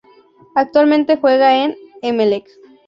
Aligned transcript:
Actualmente 0.55 1.17
juega 1.17 1.53
en 1.63 1.75
Emelec. 2.01 2.47